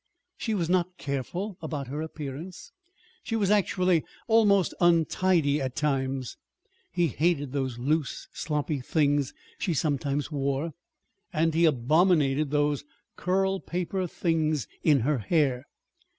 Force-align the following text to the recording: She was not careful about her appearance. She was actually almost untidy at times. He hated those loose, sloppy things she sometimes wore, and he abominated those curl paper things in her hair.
She 0.35 0.55
was 0.55 0.67
not 0.67 0.97
careful 0.97 1.59
about 1.61 1.85
her 1.85 2.01
appearance. 2.01 2.71
She 3.21 3.35
was 3.35 3.51
actually 3.51 4.03
almost 4.27 4.73
untidy 4.81 5.61
at 5.61 5.75
times. 5.75 6.37
He 6.91 7.05
hated 7.05 7.51
those 7.51 7.77
loose, 7.77 8.27
sloppy 8.33 8.79
things 8.79 9.31
she 9.59 9.75
sometimes 9.75 10.31
wore, 10.31 10.71
and 11.31 11.53
he 11.53 11.65
abominated 11.65 12.49
those 12.49 12.83
curl 13.15 13.59
paper 13.59 14.07
things 14.07 14.67
in 14.81 15.01
her 15.01 15.19
hair. 15.19 15.65